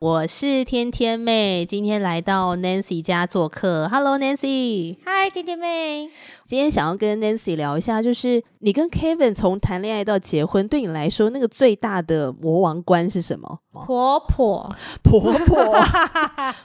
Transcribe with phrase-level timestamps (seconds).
[0.00, 3.86] 我是天天妹，今天来到 Nancy 家做客。
[3.86, 6.08] Hello Nancy，嗨，天天妹。
[6.46, 13.58] 今天想要跟 Nancy 聊一下，就是你跟 Kevin 从谈恋爱到结婚，对你来说那个最大的魔王关是什么？
[13.72, 15.76] 婆婆，婆婆。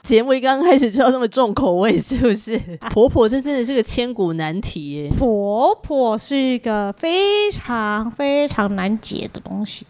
[0.02, 2.58] 节目一刚开始就要这么重口味，是不是？
[2.90, 5.10] 婆婆这真的是个千古难题耶。
[5.10, 9.86] 婆婆是一个非常非常难解的东西。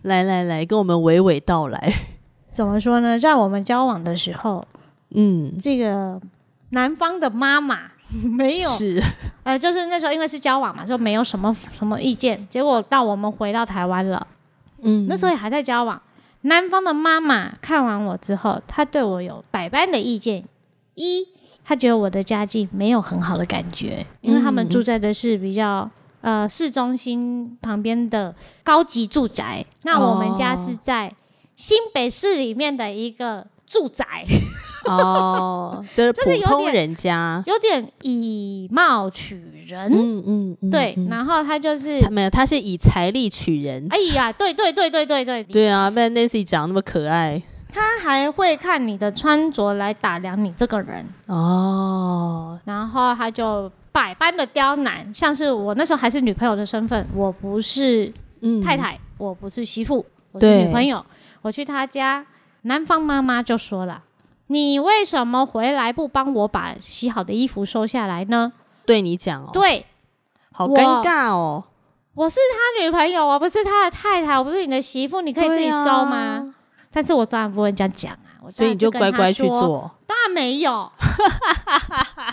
[0.00, 2.16] 来来来，跟我们娓娓道来。
[2.58, 3.16] 怎么说呢？
[3.16, 4.66] 在我们交往的时候，
[5.10, 6.20] 嗯，这个
[6.70, 9.00] 男方的妈妈 没有，是，
[9.44, 12.44] 呃，就是那时候因为是交往嘛，就没有什么什么意见。
[12.50, 14.26] 结果到我们回到台湾了，
[14.82, 16.02] 嗯，那时候也还在交往。
[16.40, 20.42] 男方的妈妈看完我之后，他对我有百般的意见。
[20.96, 21.28] 一，
[21.64, 25.88] 他觉得我的家境没有很好的感觉，因为他们住在的是比较
[26.22, 28.34] 呃市中心旁边的
[28.64, 31.06] 高级住宅，那我们家是在。
[31.06, 31.12] 哦
[31.58, 34.24] 新北市里面的一个住宅。
[34.84, 39.34] 哦， 就是普通人家，有点以貌取
[39.66, 43.84] 人，嗯嗯，嗯对，然后他就是他没有，他是以财力取人。
[43.90, 51.04] 哎呀，对对对对对对，对啊，不然 Nancy 长那么可爱，他还会看你的穿着来打量你这个人。
[51.26, 58.10] 哦，然后他就百般的刁难，像是我那时候还是女朋友的身份，我不是
[58.64, 61.04] 太太，嗯、我不是媳妇，我是女朋友。
[61.42, 62.26] 我去他家，
[62.62, 64.04] 男方妈妈就说了
[64.48, 68.52] ：“你为什么回来不帮我把洗好的衣服收下来呢？”
[68.84, 69.86] 对你讲哦，对，
[70.52, 71.64] 好尴尬哦。
[72.14, 76.16] 我，我是他女朋友，我不是他的太太，我不是你的媳妇，你可以自己收吗？
[76.16, 76.54] 啊、
[76.90, 79.90] 但是我当然不会这样讲啊，我所以你就乖乖去做。
[80.06, 80.72] 当然没有，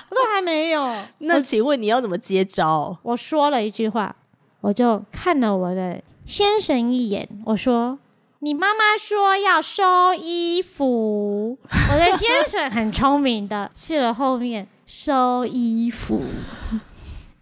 [0.10, 0.90] 我都还没有。
[1.20, 2.98] 那请问你要怎么接招？
[3.04, 4.16] 我说了一句话，
[4.62, 8.00] 我就看了我的先生一眼，我说。
[8.40, 11.58] 你妈妈说要收衣服，
[11.92, 16.22] 我的先生很聪明的去了后面收衣服。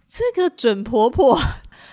[0.06, 1.38] 这个准婆婆，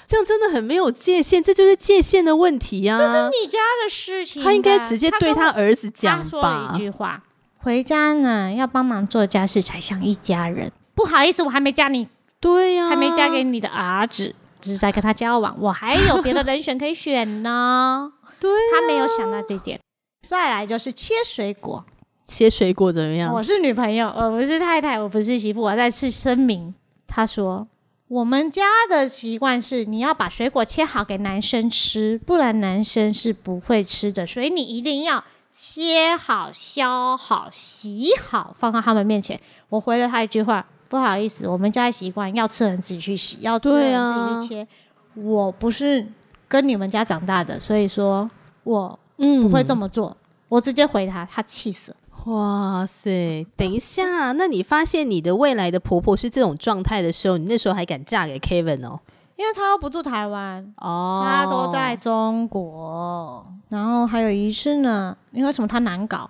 [0.07, 2.95] 这样真的很没有界限，这就是界限的问题啊！
[2.95, 6.23] 这是你家的事情，她应该直接对他儿子讲吧。
[6.23, 7.23] 他说了一句话：
[7.57, 10.71] 回家呢要帮忙做家事才像一家人。
[10.93, 12.07] 不好意思，我还没嫁你，
[12.39, 18.13] 对呀、啊，还没嫁给你的儿子，只是在跟他交往，我还有别的人选可以选呢。
[18.41, 19.79] 对啊，他没有想到这点。
[20.27, 21.85] 再来就是切水果，
[22.25, 23.31] 切水果怎么样？
[23.31, 26.73] 我是女朋友，我不是太太，我不是媳妇，我再次声明。
[27.05, 27.67] 他说，
[28.07, 34.25] 我们家的习惯是你要把水果切好给男生吃，不然男生是不会吃的。
[34.25, 39.39] 所以你一定要切好、削好、洗好，放到他们面前。
[39.69, 44.61] 我回了他一句话：不好意思，我们家的习惯要吃的人自己去洗，要吃的人自己去切。
[44.63, 44.67] 啊、
[45.15, 46.07] 我不是。
[46.51, 48.29] 跟你们家长大的，所以说
[48.65, 50.09] 我嗯不会这么做。
[50.09, 50.15] 嗯、
[50.49, 51.97] 我直接回他，他气死了。
[52.25, 53.47] 哇塞！
[53.55, 58.99] 等一下，那你发现你的未来的婆婆是这种状态的时候，你那时候还敢嫁给 Kevin 哦？
[59.37, 63.45] 因为他又不住台湾哦，他都在中国。
[63.69, 66.29] 然后还有一次呢，因为什么他难搞。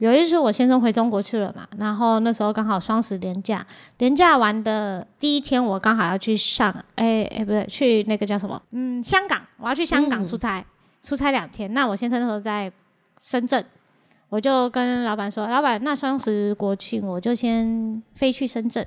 [0.00, 3.64] 有一次我先生回中国去了嘛，然后那时候刚好双十连假，
[3.98, 8.60] 连假完的第一天，我刚好要去上，哎哎不对，去那个叫什么？
[8.70, 10.64] 嗯，香港，我要去香港出差，嗯、
[11.02, 11.70] 出差两天。
[11.74, 12.72] 那我先生那时候在
[13.22, 13.62] 深圳，
[14.30, 18.86] 我就跟老板说，老板，那双十国庆我就先飞去深圳，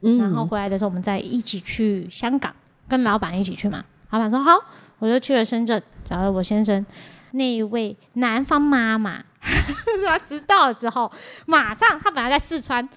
[0.00, 2.50] 嗯、然后回来的时候我们再一起去香港，
[2.88, 3.84] 跟老板一起去嘛。
[4.08, 4.52] 老板说好，
[4.98, 6.86] 我就去了深圳，找了我先生
[7.34, 9.22] 那一位南方妈妈。
[10.06, 11.10] 她知道了之后，
[11.46, 12.88] 马上她本来在四川，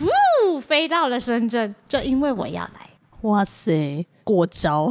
[0.00, 2.90] 呜，飞到了深圳，就因为我要来。
[3.22, 4.90] 哇塞，过招！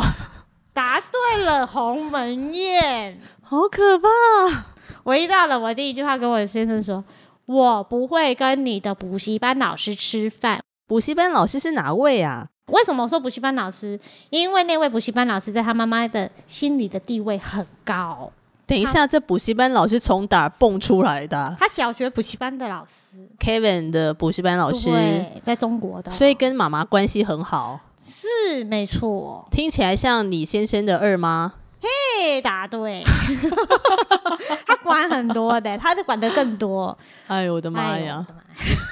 [0.74, 4.08] 答对了，鸿门宴，好可怕！
[5.04, 7.04] 我一到了，我第一句话跟我的先生说
[7.46, 12.48] ：“我不会跟你的补习班老师吃饭。”补习班老师是哪位啊？
[12.68, 14.00] 为什么我说补习班老师？
[14.32, 18.32] 因为那位补习班老师在他妈妈的心里的地位很高。
[18.74, 21.56] 等一下，这补习班老师从哪儿蹦出来的？
[21.60, 24.90] 他小学补习班的老师，Kevin 的补习班老师，
[25.44, 27.80] 在中国的，所以跟妈妈关系很好。
[28.02, 31.54] 是没错，听起来像你先生的二妈。
[31.80, 33.04] 嘿，答对，
[34.66, 36.98] 他管很多的，他就管的更多。
[37.28, 38.26] 哎呦我的妈呀！
[38.28, 38.36] 哎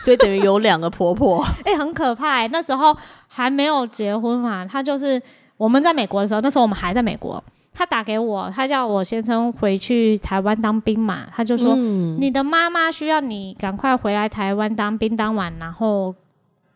[0.04, 2.48] 所以等于有两个婆婆， 哎、欸，很可怕、欸。
[2.50, 2.96] 那时候
[3.28, 5.20] 还没有结婚嘛，他就是
[5.58, 7.44] 我们在美国的时候，那时候我们还在美国。
[7.74, 16.14] 他打给我，他叫我先生回去台湾当兵嘛，他就说：“嗯、你的妈妈需要你赶快回来台湾当兵，当完然后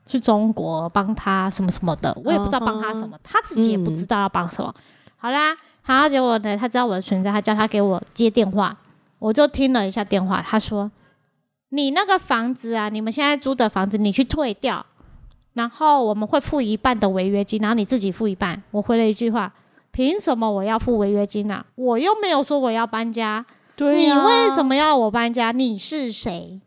[0.05, 4.73] 去中国帮他什么什么的。”我也不知道帮他什么，uh 他自己也不知道要帮什么。
[4.77, 4.81] 嗯、
[5.17, 8.77] 好啦，好结果呢，他知道我的存在，他叫他给我接电话，
[9.19, 10.91] 我就听了一下电话，他说。
[11.69, 14.85] 你那个房子啊，你们现在租的房子，你去退掉，
[15.53, 18.61] 然后我们会付一半的违约金，然后你自己付一半。
[18.71, 19.51] 我回了一句话：
[19.95, 21.65] 凭什么我要付违约金啊？
[21.75, 23.45] 我又没有说我要搬家，
[23.77, 25.53] 对啊，你为什么要我搬家？
[25.53, 26.59] 你是谁？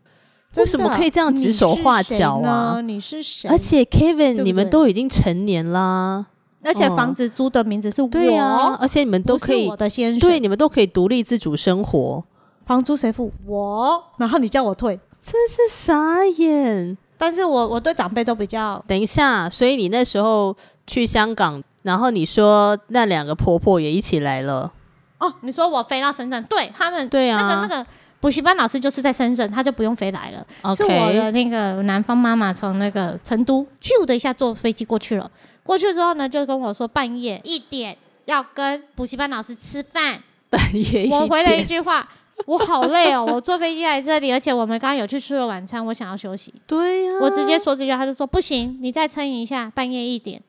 [0.57, 2.81] 为什么可以这样指手画脚啊？
[2.81, 3.47] 你是谁？
[3.47, 6.25] 而且 Kevin，对对，你们都已经成年啦，
[6.63, 12.23] 而且房子租的名字是我，对啊，而且你们都可以，我的先生，对，你们都可以独立自主生活。
[12.65, 13.31] 房租谁付？
[13.45, 14.03] 我。
[14.17, 16.97] 然后你叫我退，真是傻眼。
[17.15, 18.83] 但是我我对长辈都比较……
[18.87, 20.55] 等一下，所以你那时候
[20.87, 24.71] 去香港，然后你说那两个婆婆也一起来了。
[25.19, 27.85] 哦，你说我飞到深圳，对他们，对啊，那个那个
[28.19, 30.45] 补习班老师就是在深圳，他就不用飞来了。
[30.75, 35.29] 是我的那个南方妈妈从那个成都咻的一下坐飞机过去了。
[35.63, 40.21] 过去之后呢，就跟我说半夜一点要跟补习班老师吃饭。
[40.49, 42.07] 半夜一点，我回了一句话。
[42.45, 43.25] 我好累哦！
[43.29, 46.53] 我坐飞机来这里，而且我们刚刚有去吃了晚餐，我想要休息。
[46.65, 50.41] 对呀、啊，我直接说这句话，他就说不行，你再撑一下，半夜一点。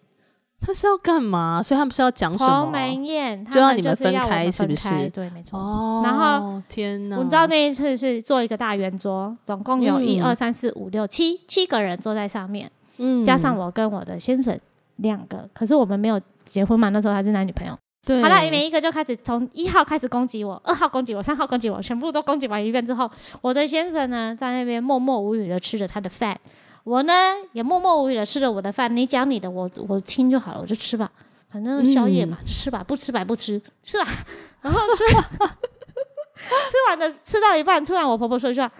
[0.60, 1.62] 他是要干嘛？
[1.62, 2.62] 所以他们是要讲什么？
[2.62, 5.08] 鸿门宴，就要你们分开，是不是？
[5.08, 5.58] 对，没错。
[5.58, 7.16] 哦，然后天哪！
[7.18, 14.58] 我知道那一次是做一个大圆桌，总共有一二三四五六七七个人坐在上面，嗯，加上我跟我的先生
[14.96, 17.74] 两个，可是我们没有结婚嘛，那时候还是男女朋友。
[18.04, 23.10] 对，好了，每一个就开始从一号开始攻击我，二号攻击我，三号攻击我，全部都攻击完一遍之后，
[23.42, 26.38] 我的先生呢在那边默默无语的吃着他的饭，
[26.84, 27.12] 我呢
[27.52, 28.94] 也默默无语的吃着我的饭。
[28.94, 31.10] 你讲你的，我我听就好了，我就吃吧，
[31.50, 34.08] 反正宵夜嘛，嗯、就吃吧，不吃白不吃，吃吧。
[34.62, 38.70] 然后吃，吃完的，吃到一半，突然我婆婆说一句话：“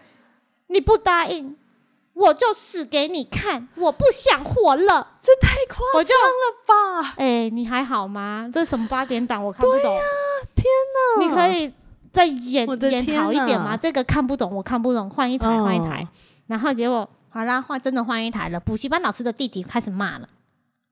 [0.69, 1.57] 你不答应。”
[2.13, 7.15] 我就死给你看，我不想活了，这太夸张了吧？
[7.17, 8.51] 哎、欸，你还好吗？
[8.53, 9.97] 这什么八点档，我看不懂。
[9.97, 10.03] 啊、
[10.55, 10.67] 天
[11.17, 11.25] 哪！
[11.25, 11.73] 你可以
[12.13, 13.75] 再演演好一点吗？
[13.75, 16.03] 这个看不懂，我看不懂，换一台，换一台。
[16.03, 16.09] 哦、
[16.49, 18.61] 然后结果好啦，换真的换一台了。
[18.61, 20.29] 补习班老师的弟弟开始骂了，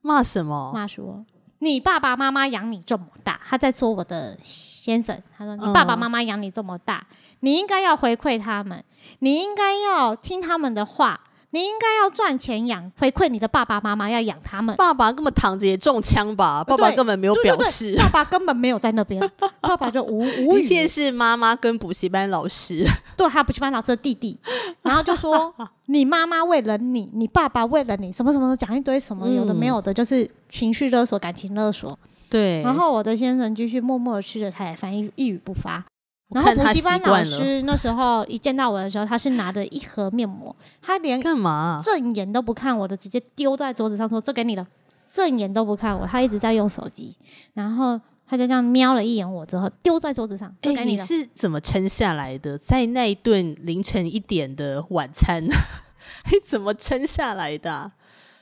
[0.00, 0.72] 骂什么？
[0.72, 1.26] 骂说
[1.58, 7.06] 你爸爸妈妈养你这么大，他在说我的先生，他说你爸爸妈妈养你这么大。
[7.10, 8.84] 嗯你应该要回馈他们，
[9.20, 11.20] 你应该要听他们的话，
[11.50, 14.76] 你应该要赚钱养回馈你的爸爸妈妈，要养他们。
[14.76, 16.62] 爸爸根本躺着也中枪吧？
[16.62, 19.18] 爸爸根本没有表示，爸爸根本没有在那边，
[19.60, 20.62] 爸爸就无无语。
[20.62, 22.86] 一切是妈妈跟补习班老师，
[23.16, 24.38] 对，还有补习班老师的弟弟，
[24.82, 25.54] 然后就说
[25.86, 31.98] 你妈妈为了你，你爸爸为了你，什么什么的讲一堆什么有的没有的，就是情绪勒索、感情勒索。
[32.28, 35.82] 对，然后我的先生继续默默的吃着他的饭，一一语不发。
[36.30, 44.66] 然后补习班老师那时候一见到我的时候，他是拿着一盒面膜，他连干嘛正眼都不看我的，直接丢在桌子上说：“这给你了。”
[45.08, 47.16] 正眼都不看我，他一直在用手机。
[47.54, 50.54] 然后他就这样瞄了一眼我之后，丢在桌子上。
[50.60, 52.58] 这给你你是怎么撑下来的？
[52.58, 55.42] 在那一顿凌晨一点的晚餐，
[56.30, 57.92] 你怎么撑下来的啊？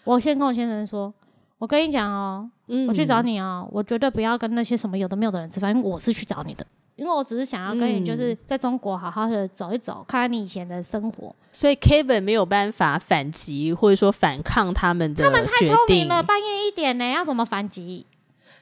[0.02, 1.14] 我先跟我先生说
[1.58, 11.34] ：“我跟你讲哦，嗯，我去找你哦，我绝对不要跟那些什么有的没有的人吃饭，因为我是去找你的。”因为我只是想要跟你，就是在中国好好的走一走，嗯、看看你以前的生活。
[11.52, 15.22] 所以 Kevin 没有办法反击，或者说反抗他们的。
[15.22, 18.06] 他们太聪明了，半夜一点呢，要怎么反击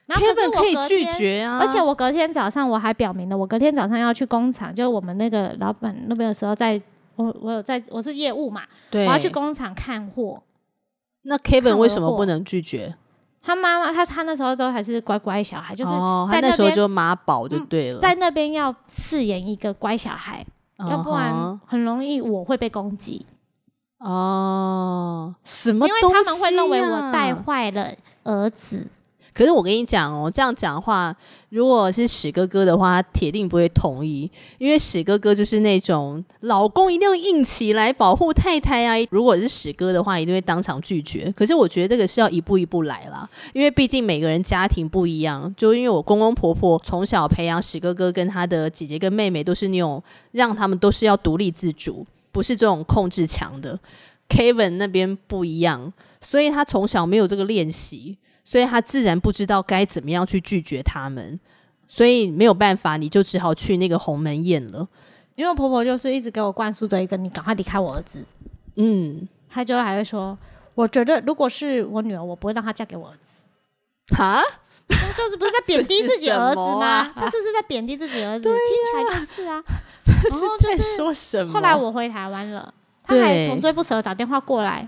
[0.08, 1.58] ？Kevin 可以拒绝啊！
[1.60, 6.84] 而且我隔天早上我还表明了，我隔天早上要去工厂，就是我们那个老板那边的时候在，在
[7.16, 8.62] 我我有在我是业务嘛，
[8.92, 10.42] 我要去工厂看货。
[11.22, 12.96] 那 Kevin 为什么不能拒绝？
[13.44, 15.92] 他妈妈，他他那时候都还是乖乖小孩，就是
[16.32, 20.44] 在那时候就妈宝就对了，嗯、在那边要饰演一个乖小孩，
[20.78, 23.26] 哦、要不然很容易我会被攻击。
[23.98, 25.88] 哦，什么、啊？
[25.88, 28.88] 因为他们会认为我带坏了儿子。
[29.34, 31.14] 可是我跟你讲哦，这样讲的话，
[31.48, 38.94] 如果是史哥哥的话，他铁定不会同意，因为史哥哥就是那种老公一定要硬起来保护太太啊。
[39.10, 41.32] 如果是史哥的话，一定会当场拒绝。
[41.36, 45.52] 可是我觉得这个是要一步一步来啦，因为毕竟每个人家庭不一样。
[45.56, 50.00] 就因为我公公婆婆从小培养史哥哥跟他的姐姐跟妹妹，都是那种
[50.30, 53.76] 让他们都是要独立自主，不是这种控制强的。
[54.28, 61.40] Kevin 那边不一样，所以他从小没有这个练习，所以他自然不知道该怎么样去拒绝他们，
[61.88, 64.86] 所以没有办法，你就只好去那个鸿门宴了。
[65.34, 68.24] 因为婆婆就是一直给我灌输着一个“你赶快离开我儿子”，
[68.76, 70.38] 嗯，她就还会说
[70.76, 73.46] ：“我觉得如果是我女儿，我不会让她嫁给我儿子。”
[74.14, 74.42] 哈，
[75.16, 76.86] 就是不是在贬低自己儿子吗？
[76.86, 79.64] 啊、他这是在贬低自己儿子，啊、听起来就是啊。
[80.30, 81.50] 然后就在说什么？
[81.52, 82.72] 后来我回台湾了，
[83.02, 84.86] 他还穷追不舍的打电话过来，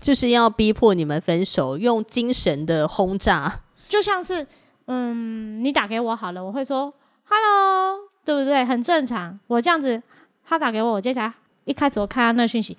[0.00, 4.46] 就是要逼迫你们分手，用精神的轰炸，就像是
[4.86, 6.92] 嗯，你打给我好了，我会说
[7.24, 8.08] “hello”。
[8.24, 8.62] 对不对？
[8.62, 9.40] 很正常。
[9.46, 10.02] 我这样子，
[10.46, 11.32] 他打给我，我接下来
[11.64, 12.76] 一开始我看他那讯息，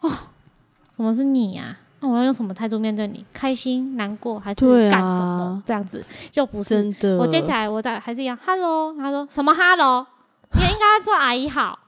[0.00, 0.10] 哦，
[0.90, 1.78] 怎么是你呀、啊？
[2.00, 3.24] 那我要用什么态度面对你？
[3.32, 5.62] 开心、难过还是干什么？
[5.62, 7.16] 啊、这样子就不是真的。
[7.18, 8.92] 我接起来，我再还是一样，Hello。
[8.98, 10.04] 他说什么 Hello？
[10.54, 11.78] 你也应该做阿姨好。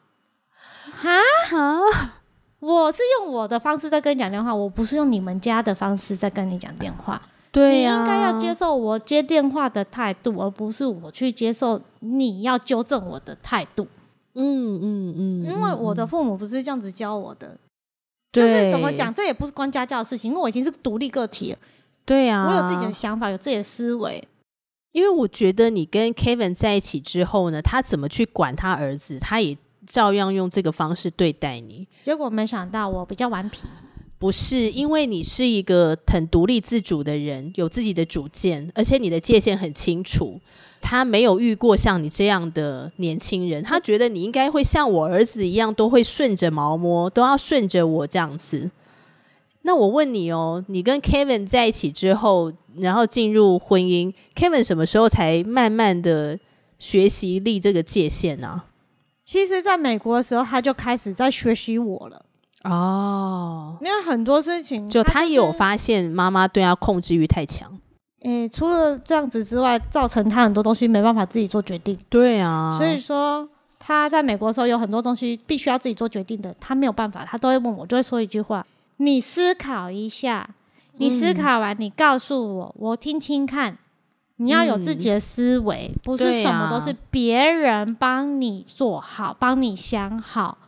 [0.92, 1.10] 哈
[1.48, 2.19] 哈，
[2.60, 7.20] 我是用我的方式在跟你讲电话，我不是用你们家的方式在跟你讲电话。
[7.50, 13.88] 对呀、啊，你应该要接受我接电话的态度，而不是我去接受你要纠正我的态度。
[14.34, 17.56] 嗯嗯嗯，因为我的父母不是这样子教我的，
[18.30, 21.58] 对就是怎么讲，这也不是关家教的事情，因为我已经是独立个体了。
[22.04, 24.22] 对呀、啊，我有自己的想法，有自己的思维。
[24.92, 29.56] 因为我觉得你跟 Kevin 在一起之后呢，他怎么去管他儿子，他也
[29.90, 31.86] 照样用这个方式对待你。
[32.00, 33.64] 结果没想到我比较顽皮。
[34.18, 40.38] 不是，因为你是一个很独立自主的人，有自己的主见，而且你的界限很清楚。
[40.82, 48.70] 他没有遇过像你这样的年轻人，他觉得你应该会像我儿子一样，都会顺着毛摸，都要顺着我这样子。
[49.62, 56.38] 那我问你哦，你跟 Kevin 在一起之后，然后进入婚姻，Kevin 什么时候才慢慢的
[56.78, 58.66] 学习立这个界限呢、啊？
[59.30, 62.20] 其实，在美国的时候，他就开始在学习我了。
[62.64, 67.78] 哦，因为很多事情，就他也有发现妈妈对他控制欲太强。
[68.22, 71.96] 诶，除了这样子之外，造成他很多东西没办法自己做决定。
[72.08, 78.66] 对啊，所以说他在美国的时候有很多东西必须要自己做决定的，他没有办法，他都会问我，就会说一句话
[78.98, 80.50] ：“你思考一下，
[80.96, 83.78] 你思考完，你告诉我，我听听看。
[84.40, 90.58] 你要有自己的思维，嗯，不是什么都是别人帮你做好，帮你想好。”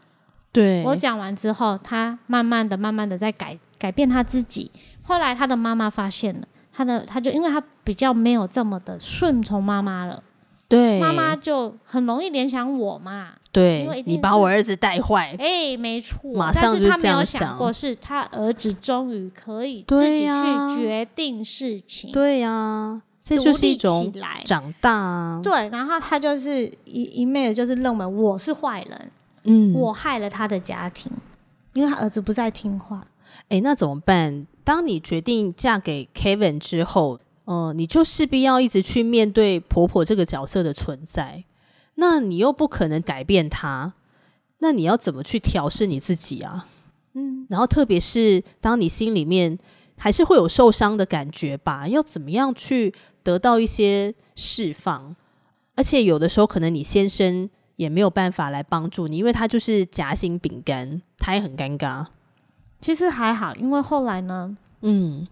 [0.53, 4.71] 对，我讲完之后，他慢慢的、慢慢的在改改变他自己。
[5.03, 10.23] 后来他的妈妈发现了，他的他就因为他比较没有这么的顺从妈妈了，
[10.69, 16.91] 对，妈妈就很容易联想我嘛，对，因为你把我儿子带坏，哎，没错，马上就这样想。
[16.91, 17.57] 但是他没有想。
[17.59, 24.13] 过，是他儿子终于可以自己去决定事情，对呀、啊，这就是一种
[24.45, 29.11] 长大、啊，对，然后他就是一一昧的就是认为我是坏人。
[29.45, 31.11] 嗯，我害了他的家庭，
[31.73, 33.07] 因为他儿子不再听话。
[33.49, 34.47] 哎，那怎么办？
[34.65, 41.45] 当你决定嫁给 Kevin 之后，呃，你就势必要一直去面对婆婆这个角色的存在。
[41.97, 43.95] 那你又不可能改变他，
[44.59, 46.67] 那你要怎么去调试你自己啊？
[47.15, 49.59] 嗯，然后特别是当你心里面
[50.03, 52.93] 还是会有受伤的感觉吧，要怎么样去
[53.23, 55.15] 得到一些释放？
[55.77, 57.49] 而且有的时候可能你先生。
[57.77, 62.07] 也没有办法来帮助你，因为他就是夹心饼干，他也很尴尬。
[62.81, 65.27] 其实还好，因为后来呢，嗯，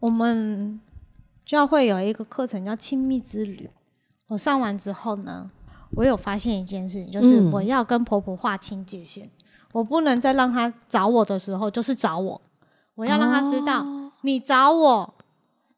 [0.00, 0.78] 我们
[1.46, 3.70] 教会有一个课程叫亲密之旅。
[4.26, 5.48] 我上完之后呢，
[5.92, 9.30] 我有发现一件事情，就是我要跟婆婆划清界限，嗯，
[9.72, 12.38] 我不能再让她找我的时候就是找我，
[12.96, 15.14] 我要让她知道，哦，你找我，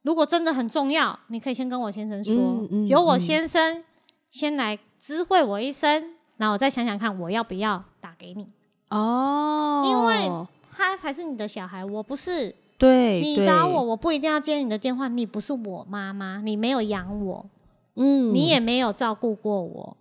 [0.00, 3.84] 如果真的很重要，你可以先跟我先生说，嗯嗯，由我先生
[4.30, 4.78] 先来。
[5.00, 8.48] 知会我一声，然后我再想想看，我要不要打给你？
[8.88, 10.28] 哦，因为
[10.72, 12.52] 他才是你的小孩，我不是。
[12.76, 15.06] 对，你找我，我不一定要接你的电话。
[15.06, 17.46] 你不是我妈妈，你没有养我，
[17.94, 19.96] 嗯，你也没有照顾过我，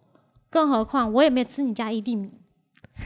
[0.49, 2.33] 更何况我也没有吃你家一粒米。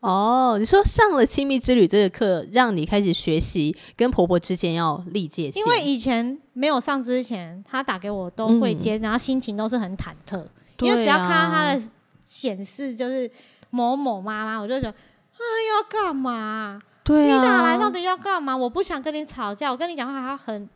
[0.00, 5.60] 哦，你说上了亲密之旅这个课，让你开始学习跟婆婆之间要立界限。
[5.62, 10.46] 因为以前没有上之前，她打给我都会接，嗯、然后心情都是很忐忑，啊、
[10.80, 11.82] 因为只要看到她的
[12.24, 13.30] 显示就是
[13.70, 16.80] 某某妈妈，我就觉得啊要干嘛？
[17.04, 18.56] 对啊，你打来到底要干嘛？
[18.56, 20.68] 我不想跟你吵架，我跟你讲话还要很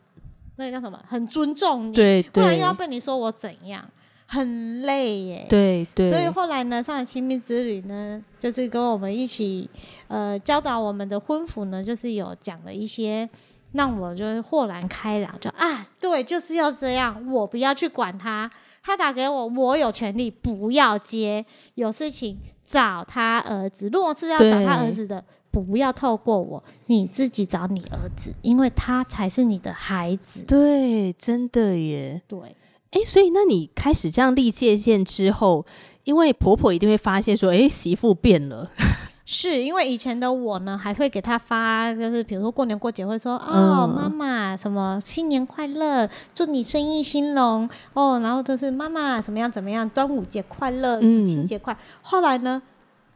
[0.57, 0.99] 那个叫什么？
[1.07, 3.87] 很尊重你，对，对，不然又要被你说我怎样。
[4.27, 9.69] 很累耶，对对，所以后来呢，上了亲密之旅呢，就是跟我们一起，
[10.07, 13.27] 呃，教导我们的婚服呢，就是有讲了一些
[13.71, 18.51] 让我就豁然开朗，就啊，对，就是要这样，我不要去管他，
[18.83, 25.23] 他打给我，我有权利不要接，有事情找他儿子，如果是要找他儿子的。
[25.49, 30.43] 不要透过我，你自己找你儿子，因为他才是你的孩子。
[30.43, 32.21] 对，真的耶。
[32.27, 32.55] 对，
[32.91, 35.65] 哎，所以那你开始这样立界限之后，
[36.03, 38.71] 因为婆婆一定会发现说，哎，媳妇变了。
[39.29, 51.77] 是因为以前的我呢，还会给她发，就是比如说过年过节会说，哦，妈妈什么新年快乐，祝你生意兴隆哦，然后就是妈妈怎么样怎么样，端午节快乐，母亲节快。
[52.01, 52.61] 后来呢，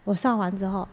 [0.03, 0.85] 我上完之后，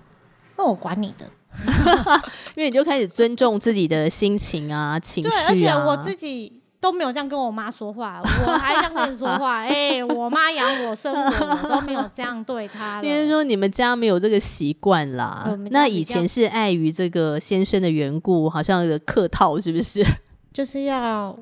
[0.57, 1.27] 那我管你的。
[2.55, 5.33] 因为你就开始尊重自己的心情啊、情绪啊。
[5.33, 9.59] 对，而且我自己都没有这样跟我妈说话，我还这样跟你说话。
[9.67, 11.31] 哎、欸，我妈养我生我，
[11.63, 13.01] 我都没有这样对她。
[13.03, 15.57] 因为说你们家没有这个习惯啦。
[15.71, 20.05] 那以前是碍于这个先生的缘故，好像有个客套，是不是？
[20.53, 21.37] 就是要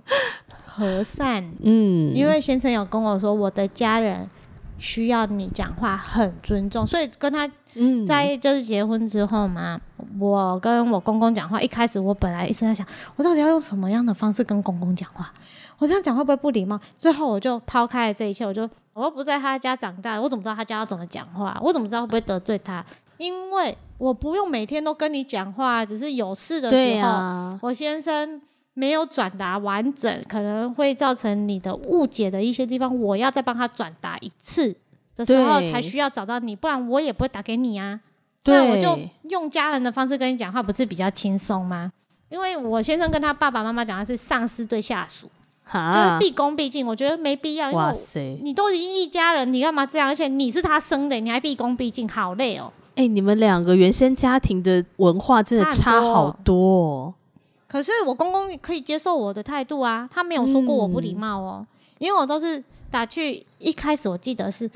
[0.66, 1.44] 和善。
[1.62, 4.28] 嗯，因为先生有跟我说，我的家人。
[4.78, 7.48] 需要你讲话很尊重，所以跟他
[8.06, 15.32] 在就是结婚之后嘛，嗯、我跟我公公讲话，一开始我本来一直在想，我到底要用什么样的方式跟公公讲话？
[15.78, 16.78] 我这样讲会不会不礼貌？
[16.98, 21.58] 最后我就抛开了这一切，我就我又不在他家长大，我怎么知道他家要怎么讲话？
[21.62, 22.84] 我怎么知道会不会得罪他？
[23.18, 28.40] 因为我不用每天都跟你讲话，只是有事的时候，啊、我先生。
[28.78, 34.76] 没有转达完整，可能会造成你的误解的一些地方，我要再帮他转达一次
[35.16, 37.98] 的时候，才需要找到你，不然我也不会打给你啊。
[38.42, 41.90] 对，那我就用家人的方式跟你讲话，不是比较轻松吗？
[42.28, 45.26] 因为我先生跟他爸爸妈妈讲的是上司对下属，
[45.72, 47.70] 就是毕恭毕敬，我觉得没必要。
[47.70, 50.08] 哇塞，你都已经一家人，你干嘛这样？
[50.08, 52.70] 而且你是他生的，你还毕恭毕敬，好累哦。
[52.96, 57.14] 哎，你们两个原先家庭的文化真的差好多哦。
[57.68, 64.70] 可是我公公可以接受我的态度啊，他没有说过我不礼貌哦，嗯、因为我都是打去，一开始我记得是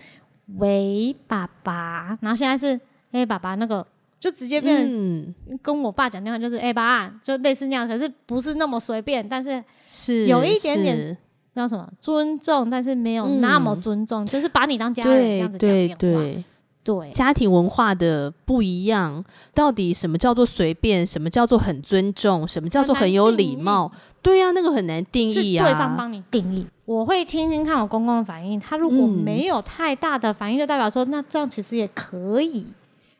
[0.58, 2.74] 喂爸爸，然后现在是
[3.12, 3.86] 哎、欸、爸爸，那个
[4.18, 11.16] 就直接变成跟我爸讲电话就是哎、欸、爸，就类似那样，可是不是那么随便，但是是有一点点
[11.54, 16.44] 叫什么尊重，但是没有那么尊重，嗯、就是把你当家人这样子讲电话。
[16.82, 23.92] 对，家庭文化的不一样，到底什么叫做随便，什么叫做很尊重，什么叫做很有礼貌？
[24.22, 25.64] 对呀、啊，那个很难定义啊。
[25.64, 28.58] 对方帮你定义，我会听听看我公公的反应。
[28.58, 32.68] 他如果没有太大的反应，就代表说，那这样其实也可以，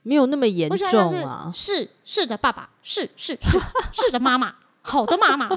[0.03, 1.51] 没有那么严重啊。
[1.53, 1.90] 是是，
[2.23, 3.61] 是的，爸爸，是是是
[3.92, 5.49] 是的，妈妈，好的，妈妈。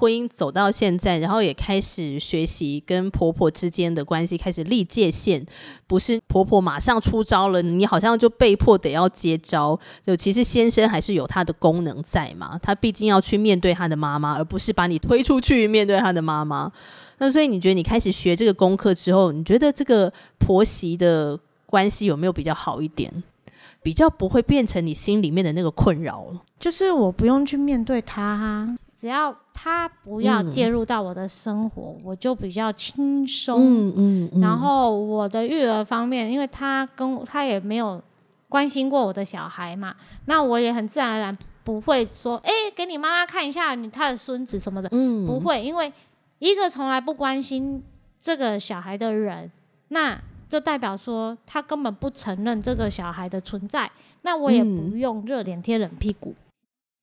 [0.00, 5.44] 婚姻走到现在，然后也开始学习跟婆婆之间的关系，开始立界限，
[5.86, 9.78] 不是婆婆马上出招了，你好像就被迫得要接招。
[10.02, 16.72] 就其实先生还是有他的功能在嘛，他毕竟要去面对他的妈妈，而不是把你推出去面对他的妈妈。
[17.18, 23.22] 那所以你觉得你开始学这个功课之后，你觉得这个婆媳的关系有没有比较好一点？
[23.82, 26.40] 比较不会变成你心里面的那个困扰了？
[26.58, 28.76] 就是我不用去面对他。
[29.00, 33.58] 只要他不要介入到我的生活，嗯、我就比较轻松。
[33.58, 37.98] 嗯嗯嗯、然后我的育儿方面，因为他跟他也没有
[38.46, 41.34] 关心过我的小孩嘛，那我也很自然而然
[41.64, 44.88] 不会说，哎，给你妈妈看一下你他的孙子什么的。
[44.92, 45.90] 嗯，不会，因为
[46.38, 47.82] 一个从来不关心
[48.20, 49.50] 这个小孩的人，
[49.88, 53.90] 那就代表说他根本不承认这个小孩的存在。
[54.20, 56.34] 那我也不用热脸贴冷屁股。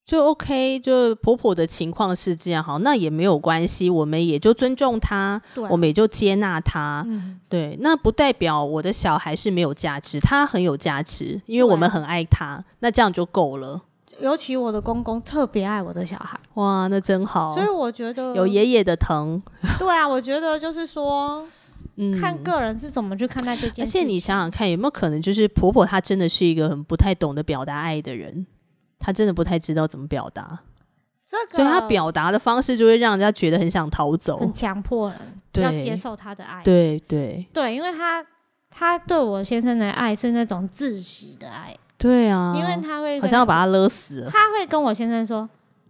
[0.08, 13.82] 就 OK，就婆婆的情况是这样，好，那也没有关系，我们也就尊重她，我们也就接纳她，嗯、对，那不代表我的小孩是没有价值，他很有价值，因为我们很爱他，那这样就够了。
[14.18, 17.52] 尤其我的公公特别爱我的小孩，哇，那真好。
[17.52, 19.42] 所以我觉得有爷爷的疼。
[19.78, 21.46] 对啊，我觉得就是说，
[21.96, 23.82] 嗯，看个人是怎么去看待这件事。
[23.82, 28.46] 而且你想想看，有没有可能就是婆婆她真的是一个很不太懂得表达爱的人，
[28.98, 30.60] 她真的不太知道怎么表达。
[31.24, 35.18] 这个，所以他表达的方式就会让人家觉得很想逃走，很强迫人
[35.62, 36.62] 要接受他的爱。
[36.62, 38.24] 对对对，因为他
[38.70, 41.76] 他对我先生的爱是那种窒息的爱。
[41.98, 44.30] 对啊，因为他会好像要把他勒死了。
[44.30, 45.46] 他会跟我先生说：“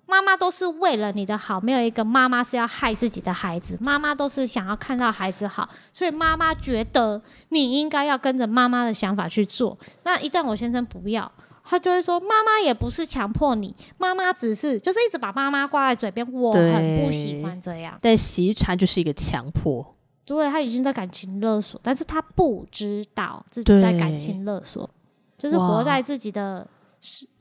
[0.07, 3.77] 妈妈都是为了你的好，没有一个妈妈是要害自己的孩子。
[3.79, 9.79] 妈妈都是想要看到孩子好，所以妈妈觉得你应该要跟着妈妈的想法去做。
[10.03, 11.31] 那一旦我先生不要，
[11.68, 16.26] 他就会说：妈妈也不是强迫你，妈妈只是就是一直把妈妈挂在嘴边。
[16.33, 17.98] 我很不喜欢这样。
[18.00, 24.88] 但其实他就是一个强迫，对，他已经在感情勒索，但是他不知道自己在感情勒索。”
[25.37, 26.66] 就是活在自己的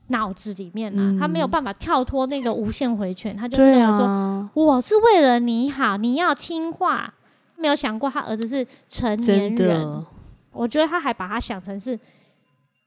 [0.07, 7.13] 脑子里面呐、啊，嗯、他没有办法跳脱那个无限回圈，他就认为说：“啊、我是为了你好，你要听话。”
[7.59, 10.05] 没有想过他儿子是成年人，
[10.51, 11.99] 我觉得他还把他想成是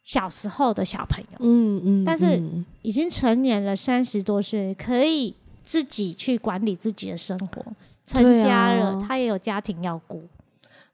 [0.02, 1.38] 小时候的小朋友。
[1.40, 2.42] 嗯嗯，但是
[2.82, 7.64] 已经成年了，三十多岁，可以自己去管理自己的生活，
[8.04, 10.22] 成家了，啊、他也有家庭要顾。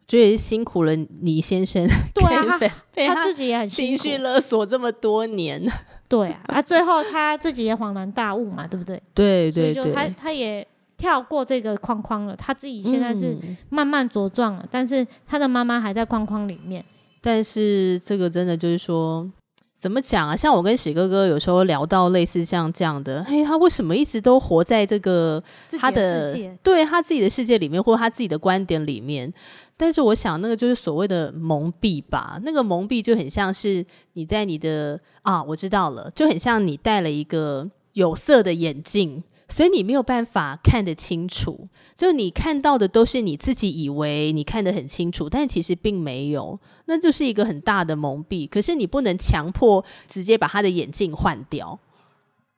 [0.06, 1.84] 觉得也是辛苦了，李先生。
[2.14, 5.60] 对啊，他，他自己也很情绪勒索这么多年。
[6.08, 9.02] 对啊，啊，最后他自己也恍然大悟嘛，对不对？
[9.12, 10.64] 对对对，他他也
[10.96, 13.36] 跳过这个框框了，他自己现在是
[13.68, 16.84] 慢慢茁壮了，嗯、但是他的妈妈还在框框里面。
[17.20, 19.30] 但是这个真的就是说。
[19.78, 20.34] 怎么讲啊？
[20.34, 25.40] 像我跟喜哥哥有时候聊到类似像这样的，嘿，他为什么一直都活在这个
[25.78, 29.30] 他的，的对他自己的世界里面，或者他自己的观点里面？
[29.76, 32.40] 但是我想，那个就是所谓的蒙蔽吧。
[32.42, 39.22] 那个蒙蔽就很像是你在你的啊，我知道了，就很像你戴了一个有色的眼镜。
[39.48, 48.48] 所以你没有办法看得清楚，就你看到的都是你自己以为你看得很清楚，但其实并没有，那就是一个很大的蒙蔽。
[48.48, 51.78] 可是你不能强迫直接把他的眼镜换掉。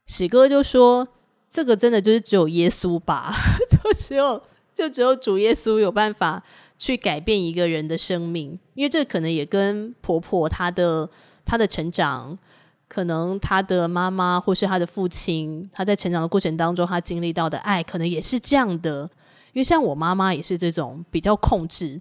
[0.07, 1.07] 史哥就说
[1.51, 3.35] ：“这个真的就是只有耶稣吧，
[3.68, 6.42] 就只有就只有主耶稣有办法
[6.79, 11.11] 去改变一个人的生命，因为这可能也跟婆婆她的
[11.44, 12.38] 她的成长。”
[12.88, 19.03] 可能他的妈妈或是他的父亲，他在成长的过程当中，他经历到的爱，可能也是这样的。
[19.53, 22.01] 因为像我妈妈也是这种比较控制，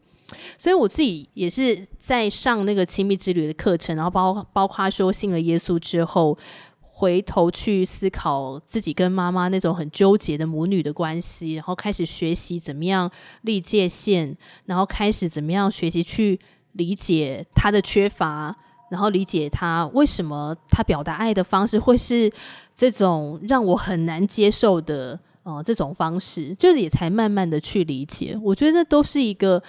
[0.58, 6.38] 所以我自己也是在上那个亲密之旅的课程，然后包包括说信了耶稣之后，
[6.80, 13.10] 回头去思考自己跟妈妈那种很纠结的母女的关系，然后开始学习怎么样
[13.41, 16.39] 立界限，然后开始怎么样学习去
[16.73, 18.56] 理解她的缺乏。
[18.89, 22.32] 然后理解他为什么他表达爱的方式会是
[22.76, 28.38] 这种让我很难接受的呃这种方式，就是也才慢慢的去理解。
[28.41, 29.62] 我觉得都是一个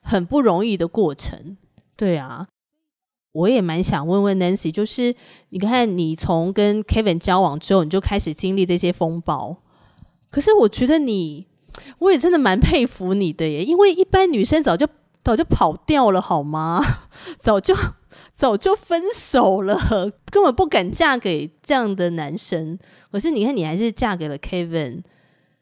[0.00, 1.56] 很不容易的过程。
[1.96, 2.46] 对啊，
[3.32, 5.14] 我也蛮想问问 Nancy，就是
[5.50, 9.56] 你看你从跟 Kevin 交往之后，你就开始经历这些风暴，
[10.30, 11.46] 可是我觉得你，
[11.98, 14.86] 我也真的蛮佩服你的耶，因为一般女生早就
[15.26, 16.80] 早就跑掉了好吗？
[17.36, 17.74] 早就。
[18.32, 19.78] 早就分手了，
[20.30, 22.78] 根本不敢嫁给这样的男生。
[23.10, 25.02] 可是你看，你还是嫁给了 Kevin，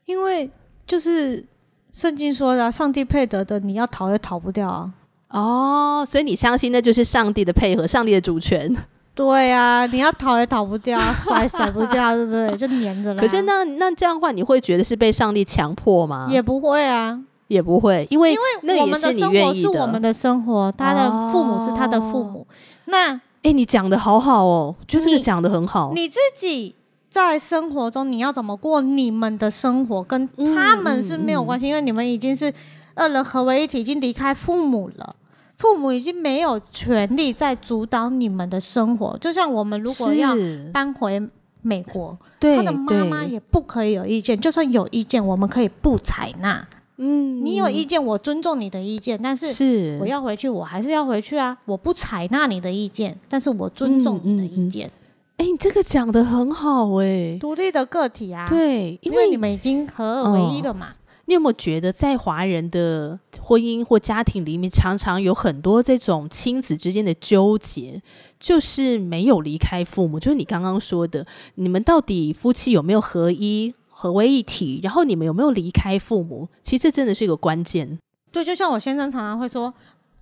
[0.07, 0.51] 因为
[0.85, 1.47] 就是
[1.93, 4.93] 圣经说的，上帝配得的，你要逃也逃不掉啊。
[5.29, 8.75] 哦，所以你相信那就是上帝的配合，上帝的主权。
[9.15, 12.57] 对啊，你要逃也逃不掉， 甩也甩不掉，对不对？
[12.57, 13.21] 就黏着了。
[13.21, 16.27] 可是那那这样的话，你会觉得是被上帝强迫吗？
[16.29, 17.21] 也不会啊。
[17.49, 22.41] 也不会，因为因为我们的生活是我们的生活，他的父母是他的父母。
[22.41, 22.47] 哦、
[22.87, 25.93] 那哎、欸，你讲的好好哦，就是讲的很好。
[25.95, 26.75] 你自己
[27.11, 32.53] 在生活中你要怎么过你们的生活，跟他们是没有关系，因为你们已经是
[32.95, 35.15] 二人合为一体，已经离开父母了，
[35.59, 39.17] 父母已经没有权利再主导你们的生活。
[39.21, 40.35] 就像我们如果要
[40.73, 41.23] 搬回
[41.61, 46.67] 美国，对，他的妈妈也不可以有意见，就算有意见，我们可以不采纳。
[46.97, 51.59] 嗯，你有意见，我尊重你的意见，但是是我要回去，我还是要回去啊！
[51.65, 54.87] 我不采纳你的意见，但是我尊重你的意见。
[54.87, 60.91] 哎、嗯嗯嗯欸，你这个讲的很好哎、欸，独立的个体啊，对，因为，你们已经合二为一了嘛。
[60.91, 68.01] 哦、你有没有觉得，在华人的婚姻或家庭里面，常常有很多这种亲子之间的纠结，
[68.39, 71.27] 就是没有离开父母，就是你刚刚说的，
[71.57, 73.75] 你们到底夫妻有没有合一？
[73.97, 76.49] 合为一体，然后你们有没有离开父母？
[76.65, 77.99] 其实这真的是一个关键。
[78.33, 79.73] 对，就像我先生常常会说：“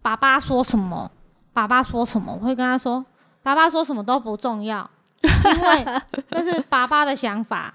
[0.03, 1.11] 爸爸说什么，
[1.55, 3.05] 爸爸说什么。”我会跟他说
[3.43, 4.89] ：“爸爸说什么都不重要，
[5.23, 7.75] 因为 那是爸爸的想法，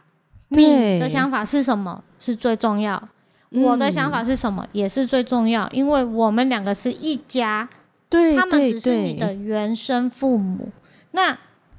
[0.50, 3.10] 你的想法是什么是最重要，
[3.50, 7.68] 嗯、我的想法是什么也是最重要，因为我们两个是一家，
[8.08, 10.70] 对，他们只是你的原生父母，
[11.12, 11.36] 那。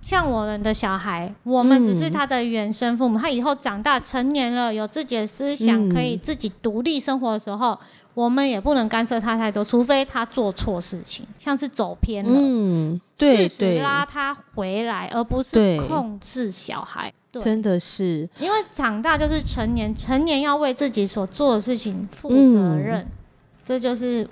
[0.09, 3.19] 像我们的小孩，我们只是他的原生父母。
[3.19, 7.79] 嗯、他以后长大成年了，有自己的思想，可以自己独立生活的时候，嗯、
[8.15, 17.13] 我们也不能干涉他太多，除非他做错事情，像是走偏了，嗯，对，适时拉他回来，而不是控制小孩。
[17.31, 23.09] 对，真的是，因为长大就是成年，成年要为自己所做的事情负责任，嗯、
[23.63, 24.27] 这就是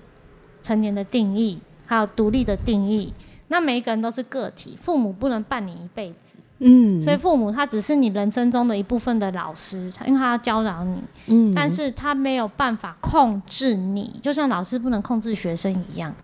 [0.62, 3.12] 成年的定义，还有独立的定义。
[3.48, 16.14] 那每一个人都是个体，父母不能伴你一辈子，嗯，所以父母他只是你人生中的一部分的老师，因为他要教导你，嗯，但是他没有办法控制你，就像老师不能控制学生一样。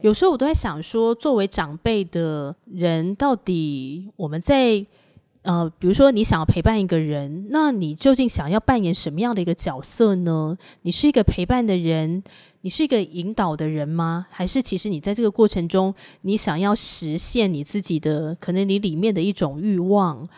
[0.00, 4.84] 有时候我都在想说，作为长辈的人，到底我们在
[5.46, 10.56] 呃，比如说你想要陪伴一个人，那你究竟想要扮演什么样的一个角色呢？
[10.82, 12.22] 你是一个陪伴的人。
[12.62, 14.26] 你是一个引导的人吗？
[14.28, 20.28] 还是其实你在这个过程中，你想要实现你自己的可能你里面的一种欲望，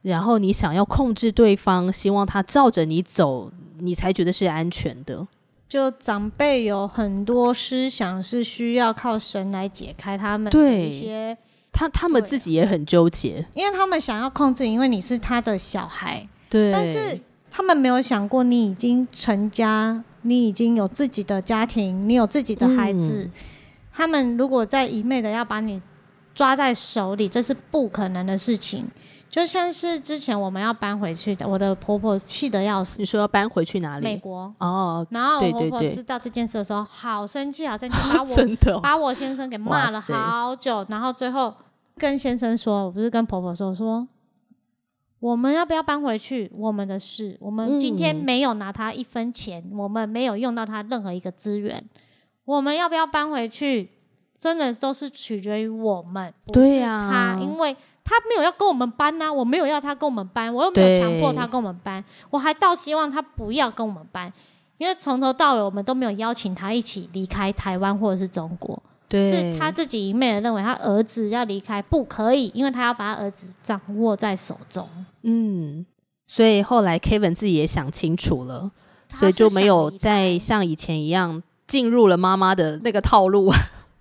[0.00, 5.28] 然后你想要控制对方，希望他照着你走，你才觉得是安全的。
[5.68, 11.36] 就长辈有很多思想是需要靠神来解开他们的一些，
[11.74, 20.02] 他他们自己也很纠结，因为他们想要控制，因为你是他的小孩，对，但是他们没有想过你已经成家。
[20.26, 23.30] 你已经有自己的家庭，你有自己的孩子，嗯、
[23.92, 25.82] 他们如果再一昧的要把你
[26.34, 28.88] 抓在手里，这是不可能的事情。
[29.34, 33.00] 就像是之前我们要搬回去的，我的婆婆气得要死。
[33.00, 34.04] 你说要搬回去哪里？
[34.04, 34.54] 美国。
[34.58, 41.52] 哦，然后我婆婆知道这件事的时候，好生气，好生气， 把我把我先生给骂了好久，然后最后
[41.96, 44.06] 跟先生说，我不是跟婆婆说，我说。
[45.18, 46.48] 我们要不要搬回去？
[46.54, 47.36] 我们的事。
[47.40, 51.84] 我们今天没有拿他一分钱，嗯、我们没有用到他任何一个资源。
[52.44, 53.90] 我们要不要搬回去？
[54.38, 64.30] 真的都是取决于我们，不是他，啊、因为他没有要跟我们搬呐、啊，我没有要他跟我们搬，我又没有强迫他跟我们搬，我还倒希望他不要跟我们搬，
[64.76, 68.80] 因为从头到尾我们都没有邀请他一起离开台湾或者是中国。
[69.06, 74.88] 对是他自己一昧的认为他儿子要离开不可以，因为他要把他儿子掌握在手中。
[75.22, 75.84] 嗯，
[76.26, 78.70] 所以后来 Kevin 自己也想清楚了，
[79.14, 83.52] 所以就没有再像以前一样进入了妈妈的那个套路。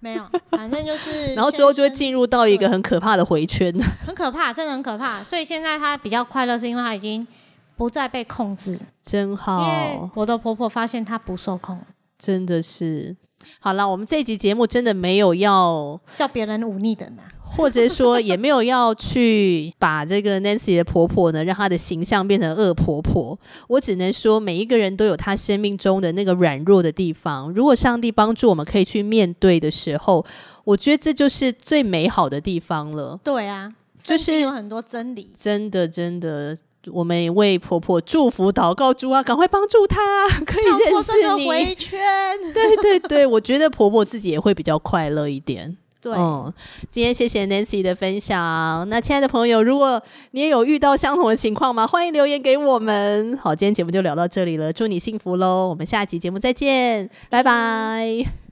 [0.03, 3.73] 没有，反正就是， 然后之后就会进入到一个很可怕的回圈，
[4.05, 5.23] 很可怕，真的很可怕。
[5.23, 7.25] 所以现在他比较快乐，是因为他已经
[7.77, 10.11] 不再被控制，真好。
[10.13, 11.79] 我的婆婆发现他不受控，
[12.17, 13.15] 真的是。
[13.59, 23.37] 好了，我们这集节目真的没有要叫别人忤逆的呢，或者说也没有要去把这个 Nancy 的婆婆呢，让她的形象变成恶婆婆。
[23.67, 27.51] 我只能说，每一个人都有他生命中的那个软弱的地方。
[27.53, 30.25] 如果上帝帮助我们可以去面对的时候，
[30.63, 33.19] 我觉得这就是最美好的地方了。
[33.23, 36.57] 对啊，就是有很多真理，真的真的。
[36.91, 41.47] 我们也为婆婆祝福祷告，主啊，赶快帮助她， 可以认识你。
[41.47, 41.99] 回圈，
[42.53, 45.77] 对对对，我觉得婆婆自己也会比较快乐一点。
[46.01, 46.53] 对，嗯，
[46.89, 48.85] 今天谢谢 Nancy 的分享。
[48.89, 51.87] 那亲爱的朋友，如果你也有遇到相同的情况吗？
[51.87, 53.37] 欢迎留言给我们。
[53.37, 55.69] 好，今天节目就聊到这里了，祝你幸福喽！
[55.69, 58.42] 我们下集节目再见，拜拜。